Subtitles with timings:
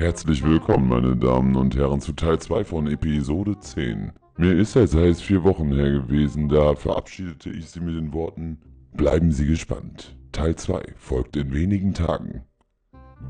[0.00, 4.12] Herzlich willkommen, meine Damen und Herren, zu Teil 2 von Episode 10.
[4.38, 8.56] Mir ist es heißt vier Wochen her gewesen, da verabschiedete ich Sie mit den Worten
[8.94, 10.16] Bleiben Sie gespannt.
[10.32, 12.46] Teil 2 folgt in wenigen Tagen.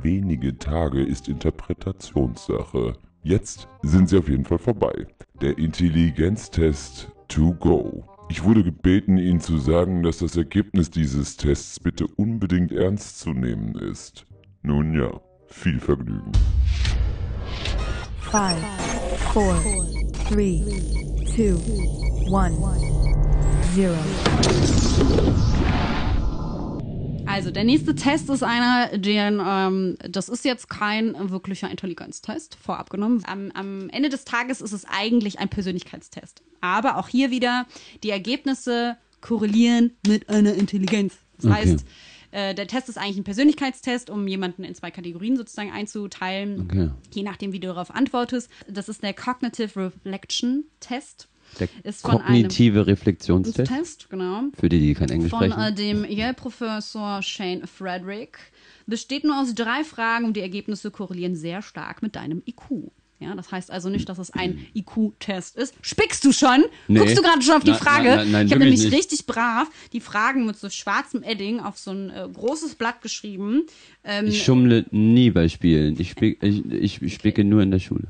[0.00, 2.92] Wenige Tage ist Interpretationssache.
[3.24, 5.08] Jetzt sind sie auf jeden Fall vorbei.
[5.42, 8.04] Der Intelligenztest to go.
[8.28, 13.30] Ich wurde gebeten, Ihnen zu sagen, dass das Ergebnis dieses Tests bitte unbedingt ernst zu
[13.30, 14.24] nehmen ist.
[14.62, 15.20] Nun ja,
[15.50, 16.32] viel Vergnügen.
[18.30, 18.58] Five,
[19.32, 19.54] four,
[20.28, 20.62] three,
[21.36, 21.58] two,
[22.30, 22.56] one,
[23.74, 23.94] zero.
[27.26, 32.90] Also, der nächste Test ist einer, den, ähm, das ist jetzt kein wirklicher Intelligenztest, vorab
[32.90, 33.22] genommen.
[33.26, 36.42] Am, am Ende des Tages ist es eigentlich ein Persönlichkeitstest.
[36.60, 37.66] Aber auch hier wieder,
[38.02, 41.14] die Ergebnisse korrelieren mit einer Intelligenz.
[41.36, 41.54] Das Okay.
[41.54, 41.84] heißt,
[42.32, 46.90] äh, der Test ist eigentlich ein Persönlichkeitstest, um jemanden in zwei Kategorien sozusagen einzuteilen, Okay.
[47.12, 48.50] je nachdem, wie du darauf antwortest.
[48.68, 51.28] Das ist der Cognitive Reflection Test.
[51.58, 53.68] Der Ist von kognitive Reflexionstest.
[53.72, 55.60] Test, genau Für die, die kein Englisch von sprechen.
[55.60, 58.38] äh, dem Yale-Professor Shane Frederick.
[58.86, 62.92] Besteht nur aus drei Fragen und die Ergebnisse korrelieren sehr stark mit deinem IQ.
[63.20, 65.74] Ja, das heißt also nicht, dass es ein IQ-Test ist.
[65.82, 66.64] Spickst du schon?
[66.88, 67.00] Nee.
[67.00, 68.08] Guckst du gerade schon auf die Nein, Frage?
[68.08, 68.94] nein, nein, nein, ich habe nämlich nicht.
[68.94, 73.64] richtig brav die Fragen mit so schwarzem Edding auf so ein äh, großes Blatt geschrieben.
[74.04, 76.00] Ähm, ich schummle nie bei Spielen.
[76.00, 78.08] Ich, spick, ich, ich, ich spicke nur in der Schule.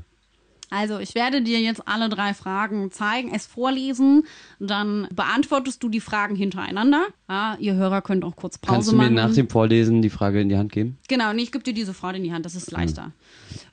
[0.71, 4.23] Also, ich werde dir jetzt alle drei Fragen zeigen, es vorlesen,
[4.59, 7.07] dann beantwortest du die Fragen hintereinander.
[7.29, 9.13] Ja, ihr Hörer könnt auch kurz Pause Kannst du mir machen.
[9.15, 10.97] nach dem Vorlesen die Frage in die Hand geben?
[11.09, 13.11] Genau, nee, ich gebe dir diese Frage in die Hand, das ist leichter.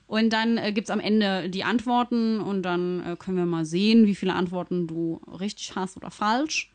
[0.07, 3.63] Und dann äh, gibt es am Ende die Antworten und dann äh, können wir mal
[3.63, 6.69] sehen, wie viele Antworten du richtig hast oder falsch.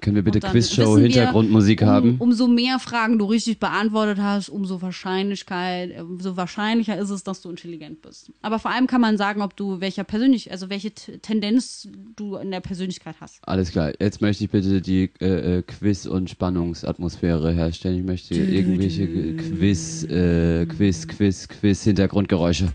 [0.00, 2.16] Können wir bitte Quizshow wir, Hintergrundmusik um, haben?
[2.18, 7.50] Umso mehr Fragen du richtig beantwortet hast, umso Wahrscheinlichkeit, umso wahrscheinlicher ist es, dass du
[7.50, 8.30] intelligent bist.
[8.42, 12.50] Aber vor allem kann man sagen, ob du welcher persönlich, also welche Tendenz du in
[12.50, 13.40] der Persönlichkeit hast.
[13.42, 13.92] Alles klar.
[14.00, 17.98] Jetzt möchte ich bitte die äh, äh, Quiz- und Spannungsatmosphäre herstellen.
[17.98, 22.72] Ich möchte irgendwelche Ge- Quiz, äh, Quiz, Quiz, Quiz, Hintergrundgeräusche.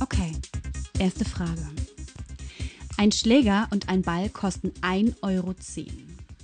[0.00, 0.32] Okay,
[0.98, 1.66] erste Frage.
[2.96, 5.54] Ein Schläger und ein Ball kosten 1,10 Euro.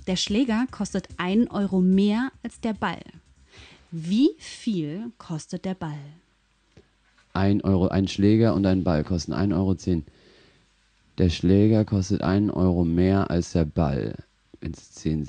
[0.07, 3.01] Der Schläger kostet 1 Euro mehr als der Ball.
[3.91, 5.99] Wie viel kostet der Ball?
[7.33, 10.03] Ein Euro, ein Schläger und ein Ball kosten 1,10 Euro.
[11.17, 14.15] Der Schläger kostet 1 Euro mehr als der Ball.
[14.61, 15.27] Wenn es 10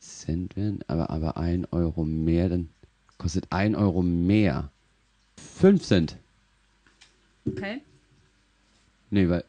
[0.00, 2.68] Cent wären, aber, aber 1 Euro mehr, dann
[3.16, 4.70] kostet 1 Euro mehr.
[5.60, 6.16] 5 Cent.
[7.46, 7.80] Okay.
[9.08, 9.44] Nee, weil.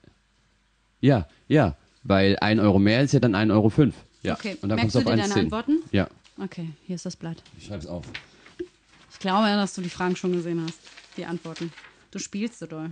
[1.01, 1.75] Ja, ja.
[2.03, 3.69] Weil 1 Euro mehr ist ja dann 1,05 Euro.
[3.69, 3.95] fünf.
[4.23, 4.33] Ja.
[4.33, 4.57] Okay.
[4.61, 5.39] Und dann Merkst du dir deine 1,10.
[5.39, 5.83] Antworten?
[5.91, 6.07] Ja.
[6.41, 7.37] Okay, hier ist das Blatt.
[7.57, 8.05] Ich schreib's auf.
[9.11, 10.79] Ich glaube ja, dass du die Fragen schon gesehen hast.
[11.17, 11.71] Die Antworten.
[12.11, 12.89] Du spielst so doll.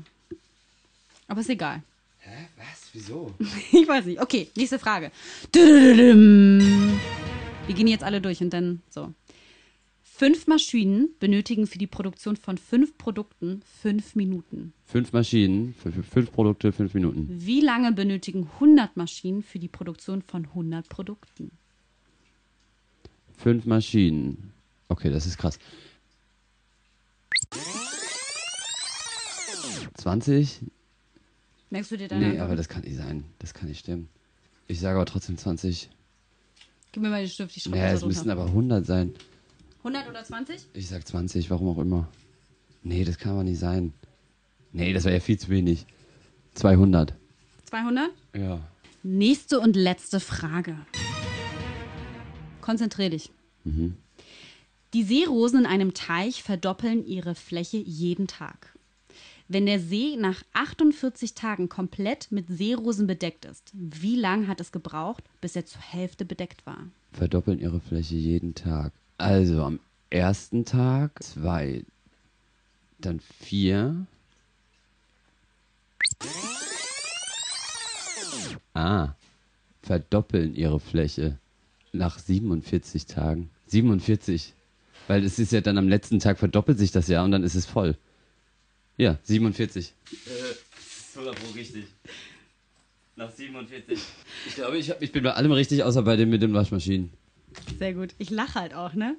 [1.27, 1.81] Aber ist egal.
[2.19, 2.47] Hä?
[2.57, 2.89] Was?
[2.93, 3.33] Wieso?
[3.71, 4.21] Ich weiß nicht.
[4.21, 5.11] Okay, nächste Frage.
[5.53, 6.95] Wir
[7.75, 9.11] gehen jetzt alle durch und dann so.
[10.21, 14.71] Fünf Maschinen benötigen für die Produktion von fünf Produkten fünf Minuten.
[14.85, 17.27] Fünf Maschinen, für, fünf Produkte, fünf Minuten.
[17.27, 21.49] Wie lange benötigen 100 Maschinen für die Produktion von 100 Produkten?
[23.35, 24.53] Fünf Maschinen.
[24.89, 25.57] Okay, das ist krass.
[29.95, 30.59] 20?
[31.71, 32.45] Merkst du dir deine Nee, Antworten?
[32.45, 33.23] aber das kann nicht sein.
[33.39, 34.07] Das kann nicht stimmen.
[34.67, 35.89] Ich sage aber trotzdem 20.
[36.91, 39.15] Gib mir mal den Stift, ich schreibe Naja, es da müssen aber 100 sein.
[39.83, 40.67] 100 oder 20?
[40.73, 42.07] Ich sag 20, warum auch immer.
[42.83, 43.93] Nee, das kann aber nicht sein.
[44.73, 45.85] Nee, das wäre ja viel zu wenig.
[46.53, 47.13] 200.
[47.65, 48.11] 200?
[48.35, 48.61] Ja.
[49.03, 50.77] Nächste und letzte Frage.
[52.61, 53.31] Konzentrier dich.
[54.93, 58.77] Die Seerosen in einem Teich verdoppeln ihre Fläche jeden Tag.
[59.47, 64.71] Wenn der See nach 48 Tagen komplett mit Seerosen bedeckt ist, wie lang hat es
[64.71, 66.87] gebraucht, bis er zur Hälfte bedeckt war?
[67.11, 68.93] Verdoppeln ihre Fläche jeden Tag.
[69.21, 71.83] Also am ersten Tag zwei,
[72.97, 74.07] dann vier.
[78.73, 79.09] Ah,
[79.83, 81.37] verdoppeln ihre Fläche
[81.93, 83.51] nach 47 Tagen.
[83.67, 84.53] 47.
[85.07, 87.53] Weil es ist ja dann am letzten Tag verdoppelt sich das ja und dann ist
[87.53, 87.97] es voll.
[88.97, 89.93] Ja, 47.
[90.25, 91.85] Äh, 100 Pro richtig.
[93.15, 93.99] Nach 47.
[94.47, 97.11] Ich glaube, ich, hab, ich bin bei allem richtig, außer bei dem mit den Waschmaschinen.
[97.79, 98.09] Sehr gut.
[98.17, 99.15] Ich lache halt auch, ne?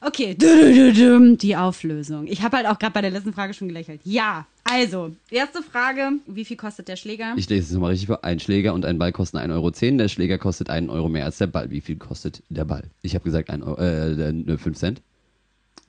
[0.00, 0.34] Okay,
[1.40, 2.26] die Auflösung.
[2.26, 4.00] Ich habe halt auch gerade bei der letzten Frage schon gelächelt.
[4.04, 6.12] Ja, also, erste Frage.
[6.26, 7.34] Wie viel kostet der Schläger?
[7.36, 8.24] Ich lese es nochmal richtig vor.
[8.24, 9.70] Ein Schläger und ein Ball kosten 1,10 Euro.
[9.70, 11.70] Der Schläger kostet 1 Euro mehr als der Ball.
[11.70, 12.84] Wie viel kostet der Ball?
[13.02, 15.02] Ich habe gesagt ein Euro, äh, 5 Cent.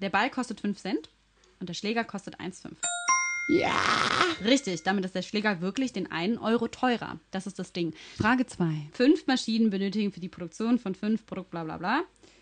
[0.02, 1.10] Der Ball kostet 5 Cent.
[1.60, 2.72] und der Schläger kostet 1,5.
[3.51, 3.75] Ja!
[4.45, 7.19] Richtig, damit ist der Schläger wirklich den einen Euro teurer.
[7.31, 7.94] Das ist das Ding.
[8.18, 8.65] Frage 2.
[8.94, 12.01] Fünf Maschinen benötigen für die Produktion von fünf Produkt bla bla bla.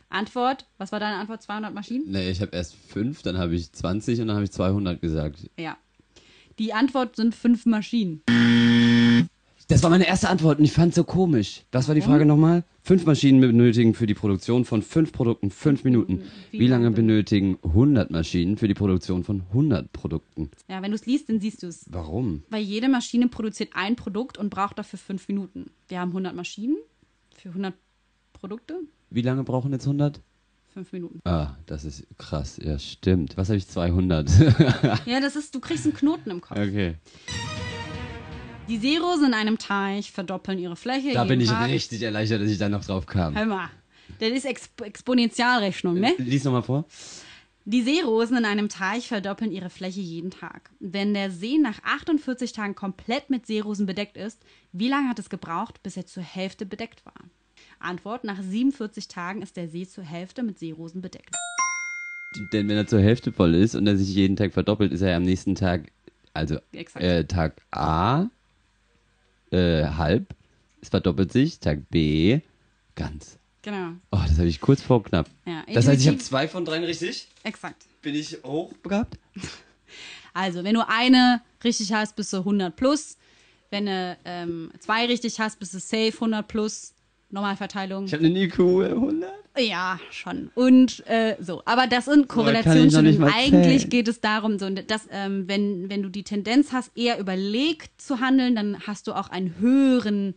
[0.09, 1.41] Antwort, was war deine Antwort?
[1.41, 2.11] 200 Maschinen?
[2.11, 5.49] Nee, ich habe erst fünf, dann habe ich 20 und dann habe ich 200 gesagt.
[5.57, 5.77] Ja.
[6.59, 8.21] Die Antwort sind fünf Maschinen.
[9.69, 11.61] Das war meine erste Antwort und ich fand so komisch.
[11.71, 12.63] Was war die Frage nochmal?
[12.81, 16.23] Fünf Maschinen benötigen für die Produktion von fünf Produkten fünf Minuten.
[16.49, 20.49] Wie lange benötigen 100 Maschinen für die Produktion von 100 Produkten?
[20.67, 21.85] Ja, wenn du es liest, dann siehst du es.
[21.87, 22.41] Warum?
[22.49, 25.69] Weil jede Maschine produziert ein Produkt und braucht dafür fünf Minuten.
[25.87, 26.77] Wir haben 100 Maschinen
[27.37, 27.75] für 100
[28.33, 28.79] Produkte,
[29.11, 30.19] Wie lange brauchen jetzt 100?
[30.73, 31.19] fünf Minuten.
[31.25, 32.59] Ah, das ist krass.
[32.63, 33.37] Ja, stimmt.
[33.37, 33.67] Was habe ich?
[33.67, 34.29] 200.
[35.05, 36.57] Ja, das ist, du kriegst einen Knoten im Kopf.
[36.57, 36.95] okay.
[38.69, 41.11] Die Zeros in einem Teich verdoppeln ihre Fläche.
[41.13, 41.69] Da bin ich Tag.
[41.69, 43.35] richtig erleichtert, dass ich da noch drauf kam.
[43.35, 43.69] Hör mal.
[44.19, 46.13] Das ist Exp Exponentialrechnung, ne?
[46.19, 46.85] Lies nochmal vor.
[47.65, 50.69] Die Seerosen in einem Teich verdoppeln ihre Fläche jeden Tag.
[50.79, 54.39] Wenn der See nach 48 Tagen komplett mit Seerosen bedeckt ist,
[54.71, 57.25] wie lange hat es gebraucht, bis er zur Hälfte bedeckt war?
[57.79, 61.35] Antwort: Nach 47 Tagen ist der See zur Hälfte mit Seerosen bedeckt.
[62.53, 65.17] Denn wenn er zur Hälfte voll ist und er sich jeden Tag verdoppelt, ist er
[65.17, 65.91] am nächsten Tag,
[66.33, 66.59] also
[66.93, 68.29] äh, Tag A,
[69.51, 70.33] äh, halb,
[70.81, 72.39] es verdoppelt sich, Tag B,
[72.95, 73.37] ganz.
[73.61, 73.91] Genau.
[74.11, 75.29] Oh, das habe ich kurz vor knapp.
[75.45, 77.27] Ja, Das heißt, ich habe zwei von dreien richtig?
[77.43, 77.85] Exakt.
[78.01, 79.17] Bin ich hochbegabt?
[80.31, 83.17] Also, wenn du eine richtig hast, bist du 100 plus.
[83.71, 86.93] Wenn du ähm, zwei richtig hast, bist du safe 100 plus.
[87.31, 88.05] Normalverteilung.
[88.05, 89.29] Ich habe eine IQ 100.
[89.59, 90.51] Ja, schon.
[90.55, 91.61] Und äh, so.
[91.65, 93.23] Aber das sind Korrelationsstudien.
[93.23, 98.01] Eigentlich geht es darum, so, dass, ähm, wenn, wenn du die Tendenz hast, eher überlegt
[98.01, 100.35] zu handeln, dann hast du auch einen höheren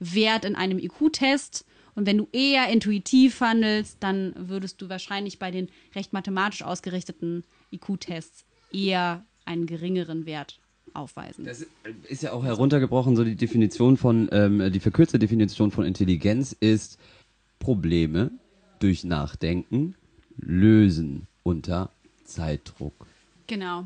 [0.00, 1.64] Wert in einem IQ-Test.
[1.94, 7.44] Und wenn du eher intuitiv handelst, dann würdest du wahrscheinlich bei den recht mathematisch ausgerichteten
[7.72, 10.58] IQ-Tests eher einen geringeren Wert
[10.92, 11.44] aufweisen.
[11.44, 11.66] Das
[12.08, 16.98] ist ja auch heruntergebrochen, so die Definition von, ähm, die verkürzte Definition von Intelligenz ist
[17.58, 18.30] Probleme
[18.78, 19.94] durch Nachdenken
[20.36, 21.90] lösen unter
[22.24, 23.06] Zeitdruck.
[23.46, 23.84] Genau.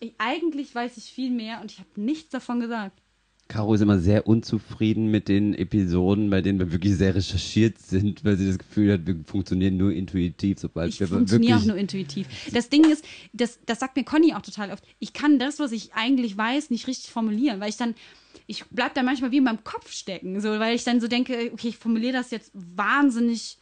[0.00, 3.02] Ich, eigentlich weiß ich viel mehr und ich habe nichts davon gesagt.
[3.48, 8.24] Caro ist immer sehr unzufrieden mit den Episoden, bei denen wir wirklich sehr recherchiert sind,
[8.24, 11.76] weil sie das Gefühl hat, wir funktionieren nur intuitiv, sobald Ich wir funktioniere auch nur
[11.76, 12.28] intuitiv.
[12.52, 13.04] Das Ding ist,
[13.34, 16.70] das, das sagt mir Conny auch total oft, ich kann das, was ich eigentlich weiß,
[16.70, 17.94] nicht richtig formulieren, weil ich dann,
[18.46, 21.50] ich bleib da manchmal wie in meinem Kopf stecken, so, weil ich dann so denke,
[21.52, 23.58] okay, ich formuliere das jetzt wahnsinnig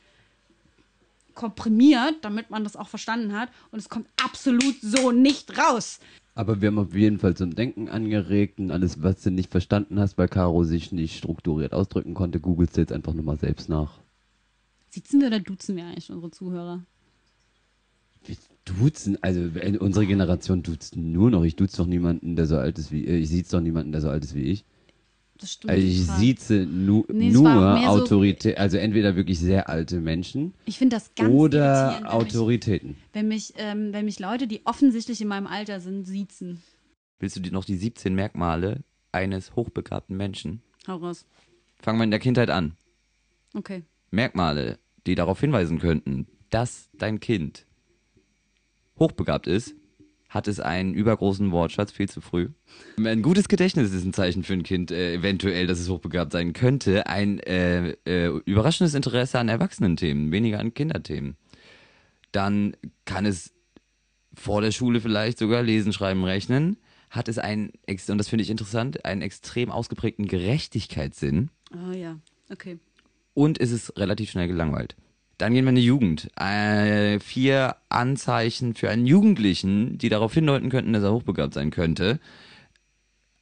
[1.41, 5.99] komprimiert, damit man das auch verstanden hat und es kommt absolut so nicht raus.
[6.35, 9.99] Aber wir haben auf jeden Fall zum Denken angeregt und alles, was du nicht verstanden
[9.99, 13.95] hast, weil Caro sich nicht strukturiert ausdrücken konnte, googelst du jetzt einfach nochmal selbst nach.
[14.91, 16.83] Sitzen wir oder duzen wir eigentlich unsere Zuhörer?
[18.27, 19.41] Wir duzen, also
[19.79, 21.45] unsere Generation duzt nur noch.
[21.45, 24.03] Ich duze doch niemanden, der so alt ist wie, äh, ich sieze doch niemanden, der
[24.03, 24.67] so alt ist wie ich.
[25.41, 25.71] Das stimmt.
[25.73, 30.53] Also ich sieze nu Nee, nur mehr so- Autorität, also entweder wirklich sehr alte Menschen
[30.67, 32.97] Ich finde das ganz oder wenn mich, Autoritäten.
[33.15, 36.63] wenn, mich, ähm, wenn mich Leute, die offensichtlich in meinem Alter sind, siezen.
[37.19, 38.83] Willst du die noch die 17 Merkmale
[39.13, 40.63] eines hochbegabten Menschen?
[40.87, 41.25] Hau raus.
[41.79, 42.77] Fangen wir in der Kindheit an.
[43.55, 43.83] Okay.
[44.11, 47.67] Merkmale, die darauf hinweisen könnten, dass dein Kind
[48.99, 49.75] hochbegabt ist,
[50.31, 52.49] hat es einen übergroßen Wortschatz viel zu früh.
[52.99, 56.53] Ein gutes Gedächtnis ist ein Zeichen für ein Kind, äh, eventuell, dass es hochbegabt sein
[56.53, 57.07] könnte.
[57.07, 61.37] Ein äh, äh, überraschendes Interesse an Erwachsenenthemen, weniger an Kinderthemen.
[62.33, 63.53] Dann kann es
[64.33, 66.77] vor der Schule vielleicht sogar lesen, schreiben, rechnen.
[67.11, 72.21] Hat es einen, und das finde ich interessant, einen extrem ausgeprägten Gerechtigkeitssinn Oh ja.
[72.53, 72.79] Okay.
[73.35, 74.95] und es ist relativ schnell gelangweilt.
[75.41, 76.29] Dann gehen wir in die Jugend.
[76.39, 82.21] Äh, vier Anzeichen für einen Jugendlichen, die darauf hindeuten könnten, dass er hochbegabt sein könnte.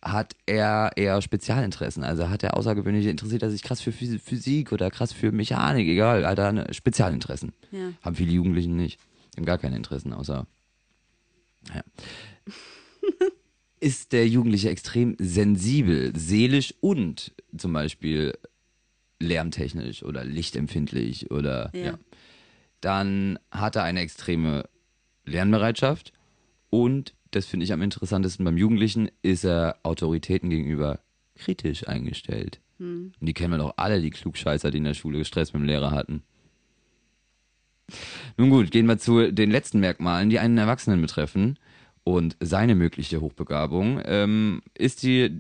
[0.01, 2.05] Hat er eher Spezialinteressen?
[2.05, 5.89] Also hat er außergewöhnliche, interessiert er sich krass für Phys- Physik oder krass für Mechanik?
[5.89, 7.53] Egal, hat er Spezialinteressen.
[7.73, 7.93] Ja.
[8.03, 9.01] Haben viele Jugendlichen nicht.
[9.35, 10.47] Die haben gar keine Interessen, außer.
[11.75, 11.83] Ja.
[13.81, 18.35] Ist der Jugendliche extrem sensibel, seelisch und zum Beispiel
[19.21, 21.81] lärmtechnisch oder lichtempfindlich oder Ja.
[21.85, 21.99] ja.
[22.81, 24.69] Dann hat er eine extreme
[25.25, 26.13] Lernbereitschaft
[26.71, 31.01] und das finde ich am interessantesten beim Jugendlichen, ist er Autoritäten gegenüber
[31.35, 32.61] kritisch eingestellt.
[32.79, 35.67] Und die kennen wir doch alle, die Klugscheißer, die in der Schule Stress mit dem
[35.67, 36.23] Lehrer hatten.
[38.37, 41.59] Nun gut, gehen wir zu den letzten Merkmalen, die einen Erwachsenen betreffen.
[42.05, 45.31] Und seine mögliche Hochbegabung ähm, ist die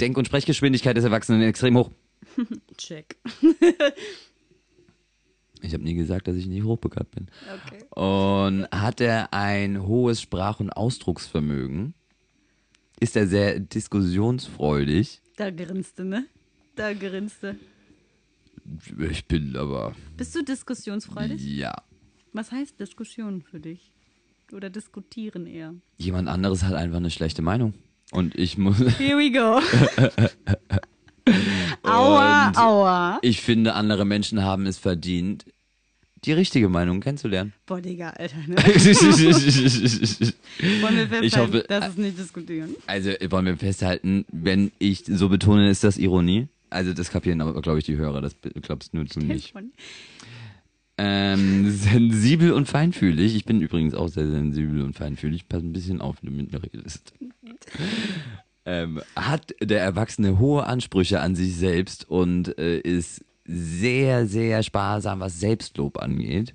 [0.00, 1.90] Denk- und Sprechgeschwindigkeit des Erwachsenen extrem hoch.
[2.76, 3.16] Check.
[5.62, 7.28] Ich habe nie gesagt, dass ich nicht hochbegabt bin.
[7.66, 7.84] Okay.
[7.90, 11.94] Und hat er ein hohes Sprach- und Ausdrucksvermögen?
[13.00, 15.20] Ist er sehr diskussionsfreudig?
[15.36, 16.26] Da grinste, ne?
[16.76, 17.56] Da grinste.
[19.10, 21.42] Ich bin aber, Bist du diskussionsfreudig?
[21.44, 21.74] ja.
[22.32, 23.92] Was heißt Diskussion für dich?
[24.52, 25.74] Oder diskutieren eher?
[25.98, 27.74] Jemand anderes hat einfach eine schlechte Meinung.
[28.10, 29.60] Und ich muss, Here we go.
[31.84, 33.18] aua, Und- aua.
[33.22, 35.44] ich finde, andere Menschen haben es verdient,
[36.24, 37.52] die richtige Meinung kennenzulernen.
[37.66, 38.36] Boah, Digga, Alter.
[38.46, 38.56] Ne?
[38.56, 38.90] also,
[40.80, 42.74] Wollen wir festhalten, Ich hoffe- das ist nicht diskutieren.
[43.28, 46.48] wollen wir festhalten, wenn ich so betone, ist das Ironie?
[46.70, 49.52] Also, das kapieren aber, glaube ich, die Hörer, das glaubst nur du nicht.
[49.52, 49.72] Von-
[50.96, 53.34] Ähm, sensibel und feinfühlig.
[53.34, 55.48] Ich bin übrigens auch sehr sensibel und feinfühlig.
[55.48, 57.12] Pass ein bisschen auf, wenn du mit mir redest.
[58.66, 65.20] Ähm, hat der Erwachsene hohe Ansprüche an sich selbst und äh, ist sehr, sehr sparsam,
[65.20, 66.54] was Selbstlob angeht.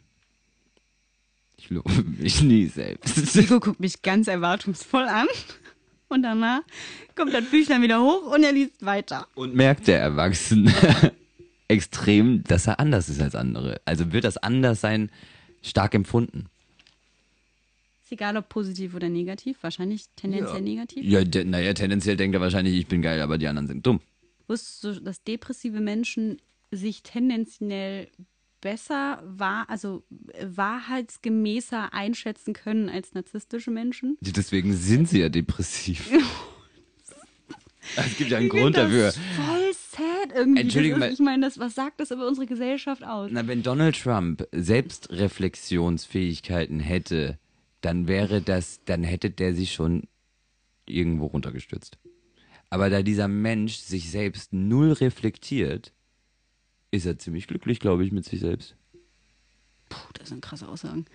[1.57, 3.35] Ich lobe mich nie selbst.
[3.35, 5.27] Nico guckt mich ganz erwartungsvoll an.
[6.07, 6.61] Und danach
[7.15, 9.27] kommt das Büchlein wieder hoch und er liest weiter.
[9.35, 10.73] Und merkt der Erwachsene
[11.67, 13.79] extrem, dass er anders ist als andere.
[13.85, 15.11] Also wird das Anderssein
[15.61, 16.47] stark empfunden.
[18.09, 19.61] Ist egal, ob positiv oder negativ.
[19.61, 21.05] Wahrscheinlich tendenziell negativ.
[21.05, 24.01] Ja, de, naja, tendenziell denkt er wahrscheinlich, ich bin geil, aber die anderen sind dumm.
[24.47, 28.07] Wusstest du, dass depressive Menschen sich tendenziell
[28.61, 30.01] besser wahr, also
[30.41, 34.17] wahrheitsgemäßer einschätzen können als narzisstische Menschen?
[34.21, 36.09] Deswegen sind sie ja depressiv.
[37.95, 39.11] es gibt ja einen Ich Grund das dafür.
[39.11, 40.93] Voll sad irgendwie.
[40.93, 41.09] Mal.
[41.09, 43.29] ist, ich meine, das, was sagt das über unsere Gesellschaft aus?
[43.31, 47.37] Na, wenn Donald Trump Selbstreflexionsfähigkeiten hätte,
[47.81, 50.07] dann wäre das, dann hätte der sich schon
[50.85, 51.97] irgendwo runtergestürzt.
[52.69, 55.93] Aber da dieser Mensch sich selbst null reflektiert,
[56.91, 58.75] ist er ziemlich glücklich, glaube ich, mit sich selbst.
[59.89, 61.05] Puh, das sind krasse Aussagen.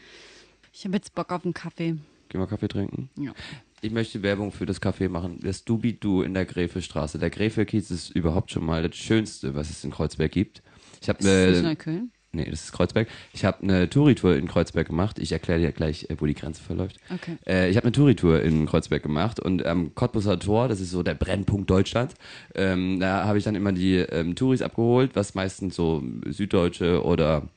[0.72, 1.96] Ich habe jetzt Bock auf einen Kaffee.
[2.28, 3.10] Gehen wir Kaffee trinken?
[3.16, 3.32] Ja.
[3.80, 5.38] Ich möchte Werbung für das Café machen.
[5.42, 7.18] Das Dubidu in der Gräfestraße.
[7.18, 10.62] Der Gräfekiez ist überhaupt schon mal das Schönste, was es in Kreuzberg gibt.
[11.00, 12.12] Ich habe Ist das nicht eine Neukölln?
[12.34, 13.08] Nee, das ist Kreuzberg.
[13.32, 15.18] Ich habe eine Touri-Tour in Kreuzberg gemacht.
[15.18, 16.98] Ich erkläre dir gleich, äh, wo die Grenze verläuft.
[17.12, 17.36] Okay.
[17.46, 21.02] Äh, ich habe eine Touri-Tour in Kreuzberg gemacht und am Cottbusser Tor, das ist so
[21.02, 22.14] der Brennpunkt Deutschlands,
[22.54, 27.48] ähm, da habe ich dann immer die ähm, Touris abgeholt, was meistens so Süddeutsche oder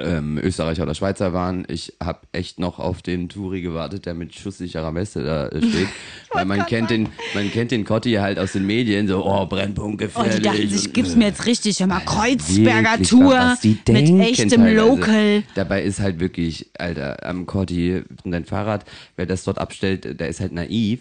[0.00, 1.64] ähm, Österreicher oder Schweizer waren.
[1.68, 5.88] Ich habe echt noch auf den Touri gewartet, der mit schusssicherer Weste da äh, steht.
[6.32, 10.00] Weil man kennt den, man kennt den Cotti halt aus den Medien, so, oh, Brennpunkt
[10.00, 10.36] Oh, gefährlich.
[10.36, 11.80] die dachten sich, und, gib's äh, mir jetzt richtig.
[11.86, 13.88] Mal, Kreuzberger Wirklich, Tour mit
[14.20, 14.74] echtem teilweise.
[14.76, 15.42] Local.
[15.54, 18.84] Dabei ist halt wirklich, Alter, am Corti, dein Fahrrad,
[19.16, 21.00] wer das dort abstellt, der ist halt naiv.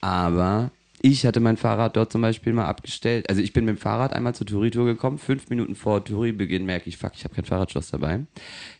[0.00, 0.70] Aber
[1.02, 3.28] ich hatte mein Fahrrad dort zum Beispiel mal abgestellt.
[3.28, 5.18] Also ich bin mit dem Fahrrad einmal zur Touri-Tour gekommen.
[5.18, 8.20] Fünf Minuten vor Touri-Beginn merke ich, fuck, ich habe kein Fahrradschloss dabei.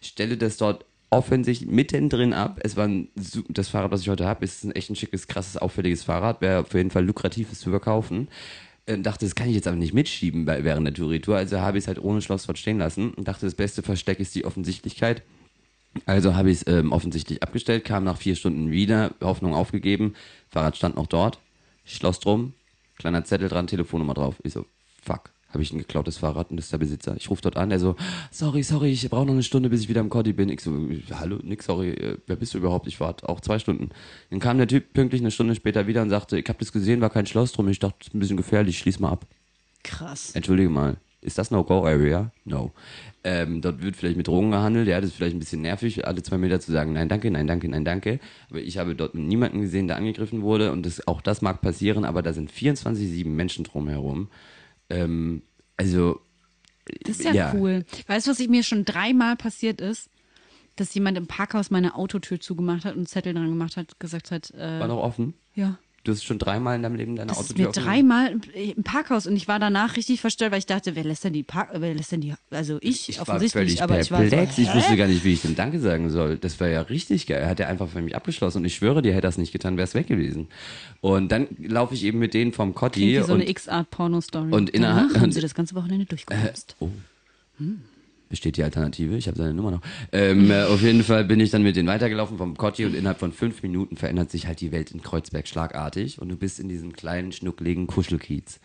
[0.00, 2.58] Stelle das dort offensichtlich mittendrin ab.
[2.62, 3.08] Es war ein,
[3.48, 6.40] das Fahrrad, was ich heute habe, ist ein echt ein schickes, krasses, auffälliges Fahrrad.
[6.40, 8.28] Wäre auf jeden Fall lukrativ, es zu verkaufen.
[8.86, 11.36] Äh, dachte, das kann ich jetzt aber nicht mitschieben bei, während der Touri-Tour.
[11.36, 14.20] Also habe ich es halt ohne Schloss dort stehen lassen und dachte, das beste Versteck
[14.20, 15.22] ist die Offensichtlichkeit.
[16.04, 20.14] Also habe ich es ähm, offensichtlich abgestellt, kam nach vier Stunden wieder, Hoffnung aufgegeben,
[20.50, 21.38] Fahrrad stand noch dort,
[21.86, 22.52] Schloss drum,
[22.98, 24.36] kleiner Zettel dran, Telefonnummer drauf.
[24.42, 24.66] Ich so,
[25.02, 27.16] fuck, habe ich ein geklautes Fahrrad und das ist der Besitzer.
[27.16, 27.96] Ich rufe dort an, der so,
[28.30, 30.48] sorry, sorry, ich brauche noch eine Stunde, bis ich wieder im Cordi bin.
[30.48, 30.72] Ich so,
[31.12, 32.86] hallo, nix, sorry, äh, wer bist du überhaupt?
[32.86, 33.90] Ich warte auch zwei Stunden.
[34.30, 37.00] Dann kam der Typ pünktlich eine Stunde später wieder und sagte, ich habe das gesehen,
[37.00, 39.26] war kein Schloss drum, ich dachte, das ist ein bisschen gefährlich, schließ mal ab.
[39.82, 40.32] Krass.
[40.34, 42.30] Entschuldige mal, ist das No-Go-Area?
[42.44, 42.72] No.
[43.24, 46.22] Ähm, dort wird vielleicht mit Drogen gehandelt, ja, das ist vielleicht ein bisschen nervig, alle
[46.22, 48.20] zwei Meter zu sagen, nein, danke, nein, danke, nein, danke.
[48.50, 52.04] Aber ich habe dort niemanden gesehen, der angegriffen wurde und das, auch das mag passieren,
[52.04, 54.28] aber da sind 24-7 Menschen drumherum.
[54.88, 55.42] Ähm,
[55.76, 56.20] also,
[57.04, 57.52] Das ist ja, Ja.
[57.54, 57.84] cool.
[58.06, 60.08] Weißt du, was mir schon dreimal passiert ist?
[60.76, 64.30] Dass jemand im Parkhaus meine Autotür zugemacht hat und einen Zettel dran gemacht hat, gesagt
[64.30, 65.34] hat, äh, war noch offen.
[65.54, 65.78] ja.
[66.06, 68.74] Du hast schon dreimal in deinem Leben deine Das ist Autotür mir offen dreimal im-
[68.76, 71.42] im Parkhaus und ich war danach richtig verstört, weil ich dachte, wer lässt denn die
[71.42, 74.56] Park, wer lässt denn die, also ich, Ich offensichtlich, aber ich war so, perplex.
[74.58, 74.76] ich hä?
[74.78, 76.36] wusste gar nicht, wie ich denn Danke sagen soll.
[76.36, 77.40] Das war ja richtig geil.
[77.42, 79.52] Er hat ja einfach für mich abgeschlossen und ich schwöre dir, hätte er das nicht
[79.52, 80.46] getan, wäre es weg gewesen.
[81.00, 84.52] Und dann laufe ich eben mit denen vom Cotti Klingt wie so und eine X-Art-Porno-Story.
[84.52, 86.76] und innerhalb- haben sie das ganze Wochenende durchgebremst.
[86.78, 86.88] Oh.
[88.28, 89.16] Besteht die Alternative?
[89.16, 89.80] Ich habe seine Nummer noch.
[90.12, 93.20] Ähm, äh, auf jeden Fall bin ich dann mit denen weitergelaufen vom Cotti und innerhalb
[93.20, 96.68] von fünf Minuten verändert sich halt die Welt in Kreuzberg schlagartig und du bist in
[96.68, 98.58] diesem kleinen, schnuckligen Kuschelkiez.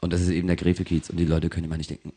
[0.00, 2.12] Und das ist eben der Gräfekiez und die Leute können immer nicht denken,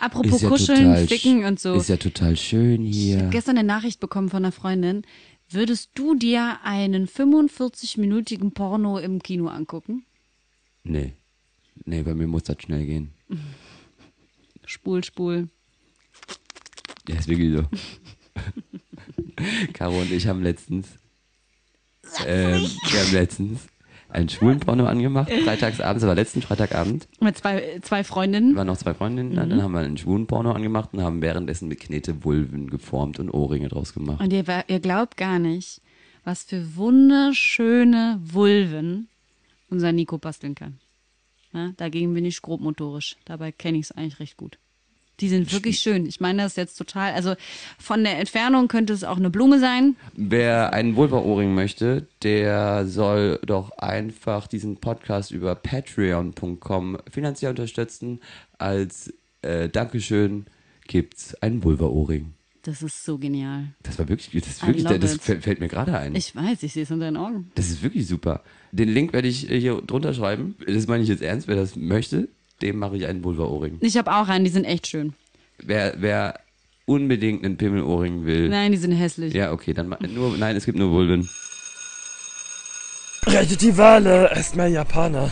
[0.00, 1.74] Apropos ist ja Kuscheln, Ficken und so.
[1.74, 3.18] Ist ja total schön Ich hier.
[3.18, 5.02] habe gestern eine Nachricht bekommen von einer Freundin.
[5.50, 10.04] Würdest du dir einen 45-minütigen Porno im Kino angucken?
[10.84, 11.14] Nee.
[11.84, 13.12] Nee, bei mir muss das schnell gehen.
[14.68, 15.48] Spul, spul.
[17.08, 17.64] Ja, ist wirklich so.
[19.72, 20.88] Caro und ich haben letztens,
[22.26, 22.60] ähm,
[22.90, 23.66] wir haben letztens
[24.10, 28.54] einen schwulen Porno angemacht, freitagsabends, aber letzten Freitagabend Mit zwei, zwei Freundinnen.
[28.56, 31.68] waren noch zwei Freundinnen, da, dann haben wir einen schwulen Porno angemacht und haben währenddessen
[31.68, 34.20] mit Knete Vulven geformt und Ohrringe draus gemacht.
[34.20, 35.80] Und ihr, ihr glaubt gar nicht,
[36.24, 39.08] was für wunderschöne Vulven
[39.70, 40.78] unser Nico basteln kann.
[41.52, 43.16] Ja, dagegen bin ich grobmotorisch.
[43.24, 44.58] Dabei kenne ich es eigentlich recht gut.
[45.20, 46.06] Die sind wirklich schön.
[46.06, 47.12] Ich meine das jetzt total.
[47.12, 47.34] Also
[47.78, 49.96] von der Entfernung könnte es auch eine Blume sein.
[50.14, 58.20] Wer einen Vulva-Ohrring möchte, der soll doch einfach diesen Podcast über patreon.com finanziell unterstützen.
[58.58, 59.12] Als
[59.42, 60.46] äh, Dankeschön
[60.86, 62.34] gibt's einen Vulva-Ohrring.
[62.68, 63.68] Das ist so genial.
[63.82, 66.14] Das war wirklich, das ist wirklich, das fällt, fällt mir gerade ein.
[66.14, 67.50] Ich weiß, ich sehe es in deinen Augen.
[67.54, 68.42] Das ist wirklich super.
[68.72, 70.54] Den Link werde ich äh, hier drunter schreiben.
[70.66, 71.48] Das meine ich jetzt ernst.
[71.48, 72.28] Wer das möchte,
[72.60, 73.78] dem mache ich einen Vulva-Ohrring.
[73.80, 75.14] Ich habe auch einen, die sind echt schön.
[75.62, 76.40] Wer, wer
[76.84, 78.50] unbedingt einen Pimmel-Ohrring will.
[78.50, 79.32] Nein, die sind hässlich.
[79.32, 81.26] Ja, okay, dann nur, nein, es gibt nur Vulven.
[83.26, 85.30] Rettet die Wale, esst mehr Japaner.